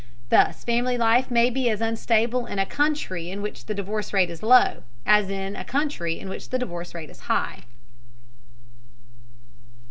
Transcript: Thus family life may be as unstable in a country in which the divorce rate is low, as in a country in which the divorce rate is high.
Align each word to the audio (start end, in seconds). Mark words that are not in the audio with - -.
Thus 0.29 0.63
family 0.63 0.97
life 0.97 1.29
may 1.29 1.51
be 1.51 1.69
as 1.69 1.79
unstable 1.79 2.47
in 2.47 2.57
a 2.57 2.65
country 2.65 3.29
in 3.29 3.39
which 3.43 3.67
the 3.67 3.75
divorce 3.75 4.13
rate 4.13 4.31
is 4.31 4.41
low, 4.41 4.81
as 5.05 5.29
in 5.29 5.55
a 5.55 5.63
country 5.63 6.17
in 6.19 6.27
which 6.27 6.49
the 6.49 6.57
divorce 6.57 6.95
rate 6.95 7.11
is 7.11 7.19
high. 7.29 7.65